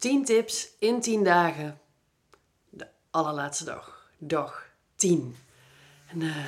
[0.00, 1.80] 10 tips in 10 dagen.
[2.68, 4.10] De allerlaatste dag.
[4.18, 5.36] Dag 10.
[6.06, 6.46] En uh,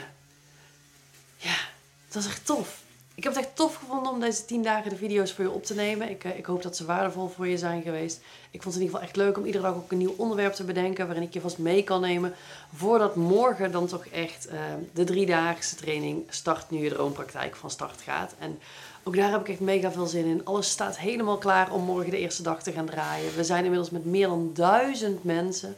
[1.36, 1.56] ja,
[2.04, 2.82] dat was echt tof.
[3.14, 5.64] Ik heb het echt tof gevonden om deze 10 dagen de video's voor je op
[5.64, 6.10] te nemen.
[6.10, 8.20] Ik, uh, ik hoop dat ze waardevol voor je zijn geweest.
[8.50, 10.52] Ik vond het in ieder geval echt leuk om iedere dag ook een nieuw onderwerp
[10.52, 11.06] te bedenken.
[11.06, 12.34] Waarin ik je vast mee kan nemen.
[12.74, 14.54] Voordat morgen dan toch echt uh,
[14.92, 16.70] de driedaagse training start.
[16.70, 18.34] Nu je droompraktijk van start gaat.
[18.38, 18.58] En
[19.02, 20.44] ook daar heb ik echt mega veel zin in.
[20.44, 23.34] Alles staat helemaal klaar om morgen de eerste dag te gaan draaien.
[23.34, 25.76] We zijn inmiddels met meer dan duizend mensen.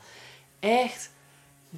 [0.61, 1.11] Echt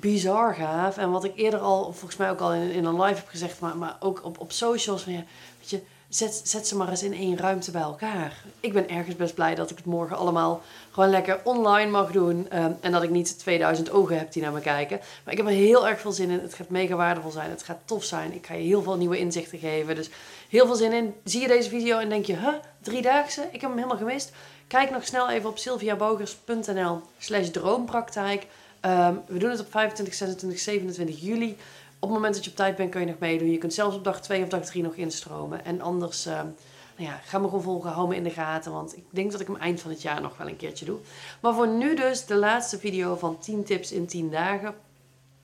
[0.00, 0.96] bizar gaaf.
[0.96, 3.60] En wat ik eerder al, volgens mij ook al in, in een live heb gezegd,
[3.60, 5.04] maar, maar ook op, op socials.
[5.04, 5.24] Weet
[5.60, 8.42] je, zet, zet ze maar eens in één ruimte bij elkaar.
[8.60, 12.48] Ik ben ergens best blij dat ik het morgen allemaal gewoon lekker online mag doen.
[12.52, 15.00] Um, en dat ik niet 2000 ogen heb die naar me kijken.
[15.24, 16.40] Maar ik heb er heel erg veel zin in.
[16.40, 17.50] Het gaat mega waardevol zijn.
[17.50, 18.32] Het gaat tof zijn.
[18.32, 19.94] Ik ga je heel veel nieuwe inzichten geven.
[19.94, 20.10] Dus
[20.48, 21.14] heel veel zin in.
[21.24, 23.40] Zie je deze video en denk je, huh, driedaagse?
[23.40, 24.32] Ik heb hem helemaal gemist.
[24.66, 28.46] Kijk nog snel even op sylviabogers.nl slash droompraktijk.
[28.84, 31.56] Um, we doen het op 25, 26, 27 juli.
[31.98, 33.50] Op het moment dat je op tijd bent, kun je nog meedoen.
[33.50, 35.64] Je kunt zelfs op dag 2 of dag 3 nog instromen.
[35.64, 37.90] En anders, uh, nou ja, ga me gewoon volgen.
[37.90, 38.72] Hou me in de gaten.
[38.72, 40.98] Want ik denk dat ik hem eind van het jaar nog wel een keertje doe.
[41.40, 44.74] Maar voor nu dus de laatste video van 10 tips in 10 dagen.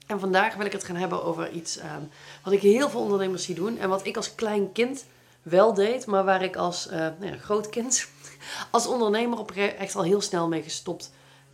[0.06, 2.08] En vandaag wil ik het gaan hebben over iets um,
[2.44, 3.78] wat ik heel veel ondernemers zie doen.
[3.78, 5.04] En wat ik als klein kind
[5.42, 6.06] wel deed.
[6.06, 8.06] Maar waar ik als uh, nou ja, groot kind,
[8.70, 11.10] als ondernemer op echt al heel snel mee gestopt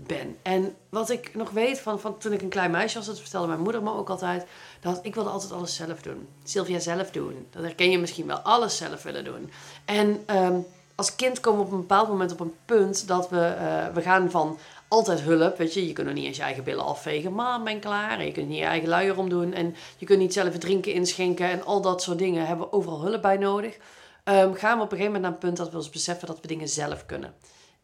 [0.06, 0.36] ben.
[0.42, 3.46] En wat ik nog weet van, van toen ik een klein meisje was, dat vertelde
[3.46, 4.46] mijn moeder me ook altijd,
[4.80, 6.28] dat ik wilde altijd alles zelf doen.
[6.44, 7.46] Sylvia zelf doen.
[7.50, 9.50] Dat herken je misschien wel, alles zelf willen doen.
[9.84, 13.56] En um, als kind komen we op een bepaald moment op een punt dat we,
[13.58, 16.64] uh, we gaan van altijd hulp, weet je, je kunt nog niet eens je eigen
[16.64, 18.24] billen afvegen, maar ben klaar.
[18.24, 21.64] Je kunt niet je eigen luier omdoen en je kunt niet zelf drinken inschenken en
[21.64, 23.76] al dat soort dingen hebben we overal hulp bij nodig.
[24.24, 26.40] Um, gaan we op een gegeven moment naar een punt dat we ons beseffen dat
[26.40, 27.34] we dingen zelf kunnen.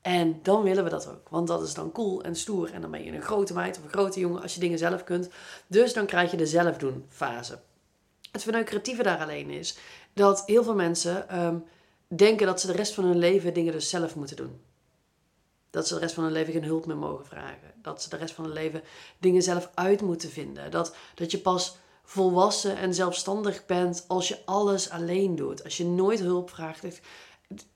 [0.05, 1.29] En dan willen we dat ook.
[1.29, 2.73] Want dat is dan cool en stoer.
[2.73, 5.05] En dan ben je een grote meid of een grote jongen als je dingen zelf
[5.05, 5.29] kunt.
[5.67, 7.59] Dus dan krijg je de zelfdoen fase.
[8.33, 9.79] Het verneukeratieve daar alleen is
[10.13, 11.65] dat heel veel mensen um,
[12.07, 14.61] denken dat ze de rest van hun leven dingen dus zelf moeten doen.
[15.71, 17.73] Dat ze de rest van hun leven geen hulp meer mogen vragen.
[17.83, 18.83] Dat ze de rest van hun leven
[19.19, 20.71] dingen zelf uit moeten vinden.
[20.71, 25.65] Dat, dat je pas volwassen en zelfstandig bent als je alles alleen doet.
[25.65, 26.83] Als je nooit hulp vraagt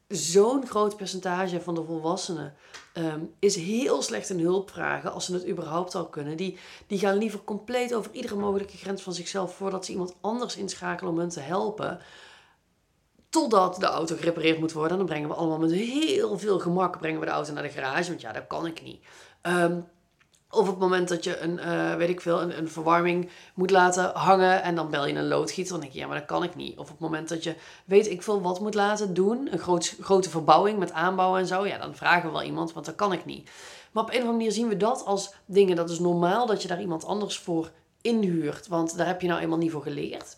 [0.08, 2.54] zo'n groot percentage van de volwassenen
[2.94, 6.36] um, is heel slecht in hulp vragen als ze het überhaupt al kunnen.
[6.36, 10.56] Die, die gaan liever compleet over iedere mogelijke grens van zichzelf voordat ze iemand anders
[10.56, 12.00] inschakelen om hen te helpen.
[13.28, 14.92] Totdat de auto gerepareerd moet worden.
[14.92, 17.68] En dan brengen we allemaal met heel veel gemak brengen we de auto naar de
[17.68, 18.08] garage.
[18.08, 19.04] Want ja, dat kan ik niet.
[19.42, 19.86] Um,
[20.50, 23.70] of op het moment dat je een, uh, weet ik veel, een, een, verwarming moet
[23.70, 26.42] laten hangen en dan bel je een loodgieter, dan denk je, ja, maar dat kan
[26.42, 26.78] ik niet.
[26.78, 27.54] Of op het moment dat je,
[27.84, 31.66] weet ik veel, wat moet laten doen, een groot, grote verbouwing met aanbouwen en zo,
[31.66, 33.50] ja, dan vragen we wel iemand, want dat kan ik niet.
[33.92, 36.62] Maar op een of andere manier zien we dat als dingen, dat is normaal dat
[36.62, 37.70] je daar iemand anders voor
[38.00, 40.36] inhuurt, want daar heb je nou eenmaal niet voor geleerd.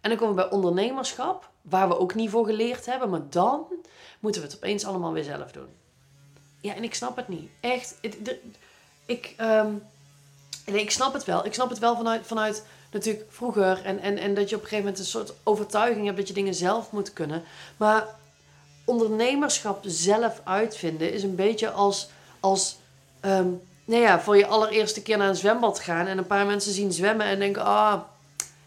[0.00, 3.66] En dan komen we bij ondernemerschap, waar we ook niet voor geleerd hebben, maar dan
[4.20, 5.68] moeten we het opeens allemaal weer zelf doen.
[6.60, 7.50] Ja, en ik snap het niet.
[7.60, 8.38] Echt, het,
[9.06, 9.82] ik, um,
[10.66, 11.46] nee, ik snap het wel.
[11.46, 13.84] Ik snap het wel vanuit, vanuit natuurlijk vroeger.
[13.84, 16.34] En, en, en dat je op een gegeven moment een soort overtuiging hebt dat je
[16.34, 17.42] dingen zelf moet kunnen.
[17.76, 18.06] Maar
[18.84, 22.08] ondernemerschap zelf uitvinden is een beetje als,
[22.40, 22.76] als
[23.20, 26.06] um, nou ja, voor je allereerste keer naar een zwembad gaan.
[26.06, 28.00] En een paar mensen zien zwemmen en denken, ah,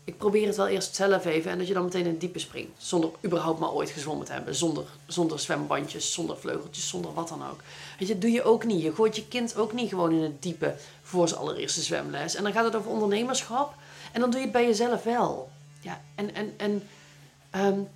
[0.06, 1.52] ik probeer het wel eerst zelf even.
[1.52, 2.84] En dat je dan meteen in het diepe springt.
[2.84, 4.56] Zonder überhaupt maar ooit gezwommen te hebben.
[4.56, 7.60] Zonder, zonder zwembandjes, zonder vleugeltjes, zonder wat dan ook.
[8.00, 8.82] Weet je, dat doe je ook niet.
[8.82, 12.36] Je gooit je kind ook niet gewoon in het diepe voor zijn allereerste zwemles.
[12.36, 13.74] En dan gaat het over ondernemerschap.
[14.12, 15.50] En dan doe je het bij jezelf wel.
[15.80, 16.88] Ja, en, en, en
[17.66, 17.88] um,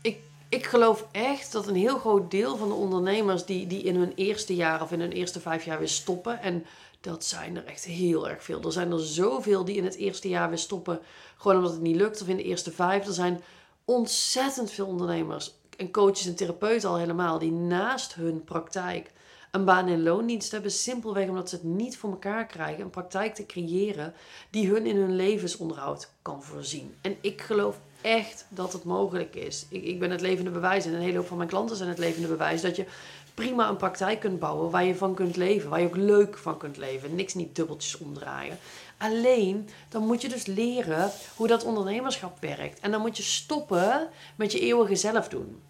[0.00, 0.18] ik,
[0.48, 4.12] ik geloof echt dat een heel groot deel van de ondernemers die, die in hun
[4.14, 6.42] eerste jaar of in hun eerste vijf jaar weer stoppen.
[6.42, 6.64] En
[7.00, 8.62] dat zijn er echt heel erg veel.
[8.62, 11.00] Er zijn er zoveel die in het eerste jaar weer stoppen.
[11.36, 12.22] Gewoon omdat het niet lukt.
[12.22, 13.06] Of in de eerste vijf.
[13.06, 13.42] Er zijn
[13.84, 15.54] ontzettend veel ondernemers.
[15.76, 17.38] En coaches en therapeuten al helemaal.
[17.38, 19.12] Die naast hun praktijk
[19.50, 20.70] een baan in loondienst hebben.
[20.70, 22.84] Simpelweg omdat ze het niet voor elkaar krijgen.
[22.84, 24.14] Een praktijk te creëren
[24.50, 26.94] die hun in hun levensonderhoud kan voorzien.
[27.00, 29.66] En ik geloof echt dat het mogelijk is.
[29.68, 30.86] Ik, ik ben het levende bewijs.
[30.86, 32.60] En een hele hoop van mijn klanten zijn het levende bewijs.
[32.60, 32.86] Dat je
[33.34, 35.70] prima een praktijk kunt bouwen waar je van kunt leven.
[35.70, 37.14] Waar je ook leuk van kunt leven.
[37.14, 38.58] Niks niet dubbeltjes omdraaien.
[38.98, 42.80] Alleen, dan moet je dus leren hoe dat ondernemerschap werkt.
[42.80, 45.60] En dan moet je stoppen met je eeuwige zelf doen.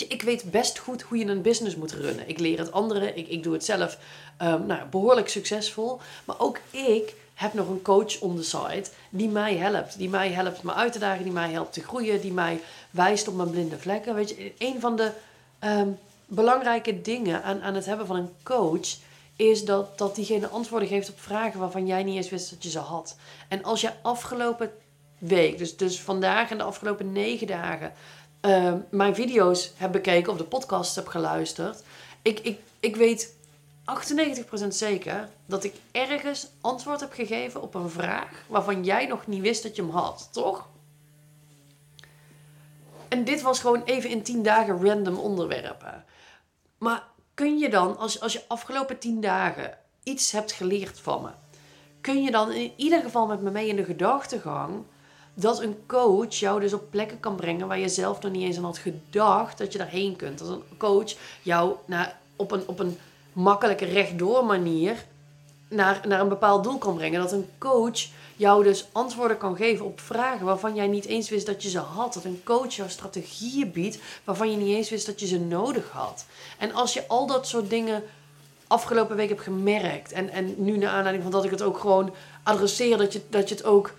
[0.00, 2.28] Je, ik weet best goed hoe je een business moet runnen.
[2.28, 3.98] Ik leer het anderen, ik, ik doe het zelf
[4.42, 6.00] um, nou, behoorlijk succesvol.
[6.24, 9.98] Maar ook ik heb nog een coach on the side die mij helpt.
[9.98, 12.60] Die mij helpt me uit te dagen, die mij helpt te groeien, die mij
[12.90, 14.14] wijst op mijn blinde vlekken.
[14.14, 15.10] Weet je, een van de
[15.64, 18.96] um, belangrijke dingen aan, aan het hebben van een coach
[19.36, 22.70] is dat, dat diegene antwoorden geeft op vragen waarvan jij niet eens wist dat je
[22.70, 23.16] ze had.
[23.48, 24.70] En als je afgelopen
[25.18, 27.92] week, dus, dus vandaag en de afgelopen negen dagen,
[28.44, 31.82] uh, mijn video's hebt bekeken of de podcast hebt geluisterd,
[32.22, 33.34] ik, ik, ik weet
[34.64, 39.40] 98% zeker dat ik ergens antwoord heb gegeven op een vraag waarvan jij nog niet
[39.40, 40.68] wist dat je hem had, toch?
[43.08, 46.04] En dit was gewoon even in 10 dagen random onderwerpen.
[46.78, 47.02] Maar
[47.34, 51.30] kun je dan, als, als je afgelopen 10 dagen iets hebt geleerd van me,
[52.00, 54.84] kun je dan in ieder geval met me mee in de gedachtegang
[55.34, 58.56] dat een coach jou dus op plekken kan brengen waar je zelf nog niet eens
[58.56, 60.38] aan had gedacht dat je daarheen kunt.
[60.38, 62.98] Dat een coach jou naar, op, een, op een
[63.32, 65.04] makkelijke rechtdoor manier
[65.68, 67.20] naar, naar een bepaald doel kan brengen.
[67.20, 71.46] Dat een coach jou dus antwoorden kan geven op vragen waarvan jij niet eens wist
[71.46, 72.14] dat je ze had.
[72.14, 75.90] Dat een coach jou strategieën biedt waarvan je niet eens wist dat je ze nodig
[75.90, 76.26] had.
[76.58, 78.02] En als je al dat soort dingen
[78.66, 82.14] afgelopen week hebt gemerkt en, en nu naar aanleiding van dat ik het ook gewoon
[82.42, 83.92] adresseer, dat je, dat je het ook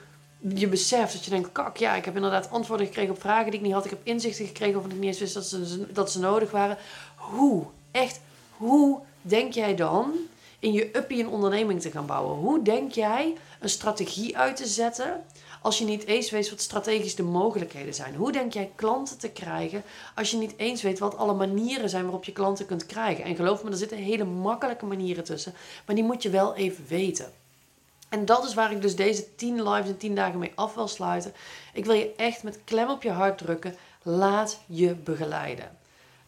[0.54, 3.60] je beseft dat je denkt, kak, ja, ik heb inderdaad antwoorden gekregen op vragen die
[3.60, 3.86] ik niet had.
[3.86, 6.78] Ik heb inzichten gekregen of ik niet eens wist dat ze, dat ze nodig waren.
[7.16, 7.66] Hoe?
[7.92, 8.20] Echt,
[8.58, 10.14] hoe denk jij dan
[10.60, 12.38] in je uppie een onderneming te gaan bouwen?
[12.38, 15.24] Hoe denk jij een strategie uit te zetten
[15.62, 18.16] als je niet eens weet wat strategisch de mogelijkheden zijn?
[18.16, 19.84] Hoe denk jij klanten te krijgen
[20.16, 23.24] als je niet eens weet wat alle manieren zijn waarop je klanten kunt krijgen?
[23.24, 25.54] En geloof me, er zitten hele makkelijke manieren tussen,
[25.86, 27.32] maar die moet je wel even weten.
[28.10, 30.88] En dat is waar ik dus deze 10 lives en 10 dagen mee af wil
[30.88, 31.34] sluiten.
[31.74, 33.76] Ik wil je echt met klem op je hart drukken.
[34.04, 35.78] Laat je begeleiden.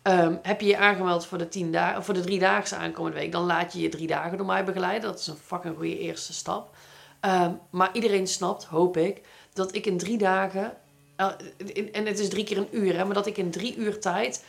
[0.01, 3.31] Ehm, heb je je aangemeld voor de, 10 dagen, voor de drie daagse aankomende week,
[3.31, 5.09] dan laat je je drie dagen door mij begeleiden.
[5.09, 6.75] Dat is een fucking goede eerste stap.
[7.19, 9.21] Ehm, maar iedereen snapt, hoop ik,
[9.53, 10.73] dat ik in drie dagen,
[11.17, 11.31] uh,
[11.91, 14.43] en het is drie keer een uur, hè, maar dat ik in drie uur tijd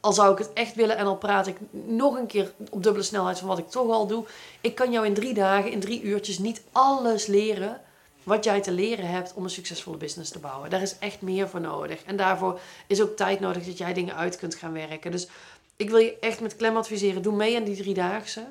[0.00, 3.04] al zou ik het echt willen en al praat ik nog een keer op dubbele
[3.04, 4.24] snelheid van wat ik toch al doe.
[4.60, 7.80] Ik kan jou in drie dagen, in drie uurtjes niet alles leren
[8.22, 10.70] wat jij te leren hebt om een succesvolle business te bouwen.
[10.70, 12.02] Daar is echt meer voor nodig.
[12.04, 15.10] En daarvoor is ook tijd nodig dat jij dingen uit kunt gaan werken.
[15.10, 15.28] Dus
[15.76, 17.22] ik wil je echt met klem adviseren.
[17.22, 18.44] Doe mee aan die driedaagse.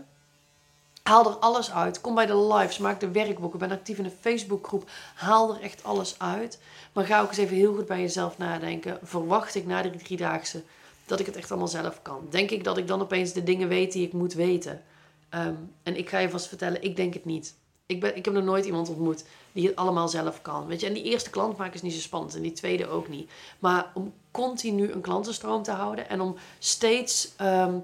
[1.04, 2.02] Haal er alles uit.
[2.02, 2.78] Kom bij de lives.
[2.78, 3.60] Maak de werkboeken.
[3.60, 4.90] Ben actief in de Facebookgroep.
[5.16, 6.60] Haal er echt alles uit.
[6.94, 9.00] Maar ga ook eens even heel goed bij jezelf nadenken.
[9.04, 10.64] Verwacht ik na die driedaagse
[11.08, 12.28] dat ik het echt allemaal zelf kan?
[12.30, 14.82] Denk ik dat ik dan opeens de dingen weet die ik moet weten?
[15.30, 17.56] Ehm, en ik ga je vast vertellen, ik denk het niet.
[17.86, 20.68] Ik, ben, ik heb nog nooit iemand ontmoet die het allemaal zelf kan.
[20.68, 20.88] Weet je?
[20.88, 23.30] En die eerste klant maken is niet zo spannend en die tweede ook niet.
[23.60, 27.84] Maar om continu een klantenstroom te houden en om steeds, um,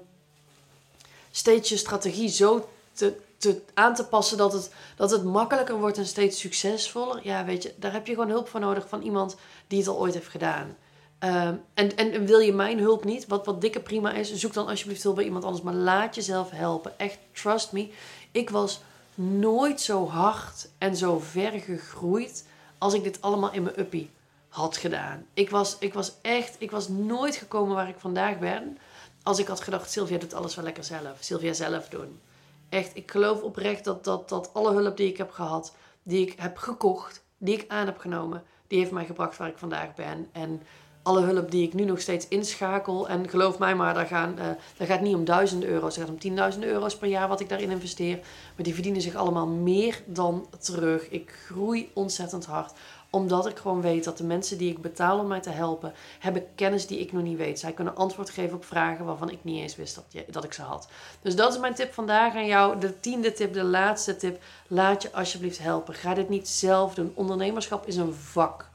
[1.30, 5.98] steeds je strategie zo te, te, aan te passen dat het, dat het makkelijker wordt
[5.98, 7.20] en steeds succesvoller.
[7.22, 9.36] Ja, weet je, daar heb je gewoon hulp voor nodig van iemand
[9.66, 10.76] die het al ooit heeft gedaan.
[11.18, 14.66] Ehm, en, en wil je mijn hulp niet, wat, wat dikke prima is, zoek dan
[14.66, 15.62] alsjeblieft hulp bij iemand anders.
[15.62, 16.98] Maar laat jezelf helpen.
[16.98, 17.90] Echt, trust me.
[18.30, 18.80] Ik was
[19.14, 22.46] nooit zo hard en zo ver gegroeid
[22.78, 24.10] als ik dit allemaal in mijn uppie
[24.48, 25.26] had gedaan.
[25.34, 28.78] Ik was, ik was echt, ik was nooit gekomen waar ik vandaag ben.
[29.22, 31.16] Als ik had gedacht, Sylvia doet alles wel lekker zelf.
[31.20, 32.20] Sylvia zelf doen.
[32.68, 36.40] Echt, ik geloof oprecht dat, dat, dat alle hulp die ik heb gehad, die ik
[36.40, 40.28] heb gekocht, die ik aan heb genomen, die heeft mij gebracht waar ik vandaag ben.
[40.32, 40.62] En
[41.04, 43.08] alle hulp die ik nu nog steeds inschakel.
[43.08, 44.44] En geloof mij maar, daar, gaan, uh,
[44.76, 45.96] daar gaat niet om duizenden euro's.
[45.96, 48.16] Het gaat om tienduizenden euro's per jaar wat ik daarin investeer.
[48.56, 51.08] Maar die verdienen zich allemaal meer dan terug.
[51.10, 52.72] Ik groei ontzettend hard
[53.14, 56.46] omdat ik gewoon weet dat de mensen die ik betaal om mij te helpen, hebben
[56.54, 57.58] kennis die ik nog niet weet.
[57.58, 60.52] Zij kunnen antwoord geven op vragen waarvan ik niet eens wist dat, je, dat ik
[60.52, 60.88] ze had.
[61.22, 62.80] Dus dat is mijn tip vandaag aan jou.
[62.80, 64.42] De tiende tip, de laatste tip.
[64.66, 65.94] Laat je alsjeblieft helpen.
[65.94, 67.12] Ga dit niet zelf doen.
[67.14, 68.72] Ondernemerschap is een vak.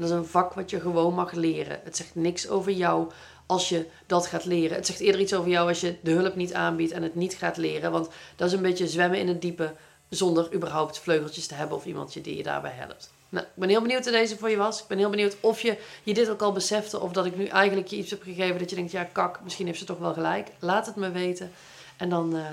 [0.00, 1.80] Dat is een vak wat je gewoon mag leren.
[1.84, 3.10] Het zegt niks over jou
[3.46, 4.76] als je dat gaat leren.
[4.76, 7.34] Het zegt eerder iets over jou als je de hulp niet aanbiedt en het niet
[7.34, 7.92] gaat leren.
[7.92, 9.74] Want dat is een beetje zwemmen in het diepe
[10.08, 13.10] zonder überhaupt vleugeltjes te hebben of iemand die je daarbij helpt.
[13.28, 14.80] Nou, ik ben heel benieuwd hoe deze voor je was.
[14.80, 17.46] Ik ben heel benieuwd of je, je dit ook al besefte of dat ik nu
[17.46, 20.12] eigenlijk je iets heb gegeven dat je denkt, ja kak, misschien heeft ze toch wel
[20.12, 20.48] gelijk.
[20.58, 21.52] Laat het me weten.
[21.96, 22.46] En dan uh,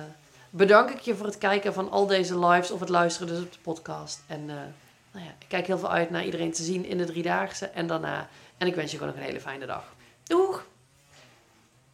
[0.50, 3.52] bedank ik je voor het kijken van al deze lives of het luisteren dus op
[3.52, 4.24] de podcast.
[4.28, 4.44] En...
[4.48, 4.54] Uh,
[5.18, 7.88] nou ja, ik kijk heel veel uit naar iedereen te zien in de driedaagse en
[7.88, 8.30] daarna.
[8.58, 9.96] En ik wens je gewoon nog een hele fijne dag.
[10.24, 10.66] Doeg!